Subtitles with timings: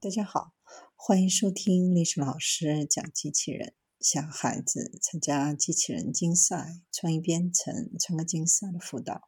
[0.00, 0.52] 大家好，
[0.94, 3.74] 欢迎收听历史老师讲机器人。
[3.98, 9.22] 想孩子参加机器人竞赛、创意编程、创客竞赛的辅导，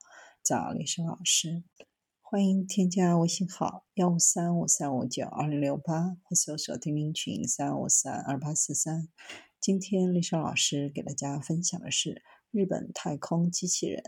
[0.44, 1.64] 找历史老师。
[2.20, 9.08] 欢迎添加微信号幺五三五三五九二零六八，或搜索钉钉群三五三二八四三。
[9.60, 14.04] 今天历史老师给大家分享的是日本太空机器人。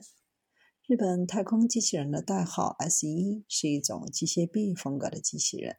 [0.89, 5.77] 日本太空机器人的代号 S 一是一种机械臂风格的机器人，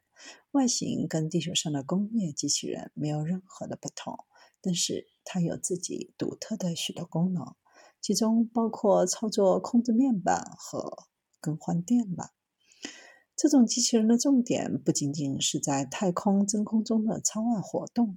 [0.52, 4.24] 外形跟地球上的工业机器人没有任何的不同，
[4.62, 7.54] 但是它有自己独特的许多功能，
[8.00, 11.04] 其中包括操作控制面板和
[11.38, 12.30] 更换电缆。
[13.36, 18.16] 这种机器人的重点不仅仅是在太空真空中的舱外活动。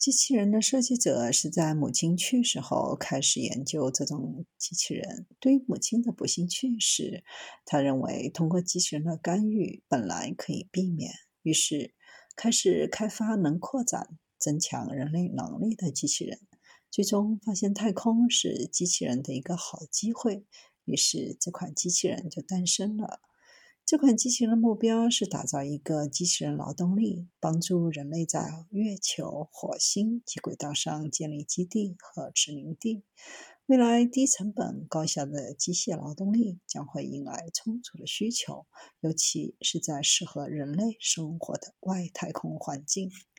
[0.00, 5.26] 机器人的设计者是在母亲去世后开始研究这种机器人。
[5.38, 7.22] 对于母亲的不幸去世，
[7.66, 11.92] 他认为通过机器人的干预本来可以避免，于是
[12.34, 16.38] 开始开发能扩展、增强人类能力的机器人。
[16.90, 20.46] 最终发现太空是机器人的一个好机会，
[20.86, 23.20] 于是这款机器人就诞生了。
[23.90, 33.02] 这款机器人的目标是打造一个机器人劳动力，帮助人类在月球、火星及轨道上建立基地和殖民地。
[33.66, 38.64] 未来低成本、高效的机械劳动力将会迎来充足的需求，
[39.00, 43.10] 尤其是在适合人类生活的外太空环境。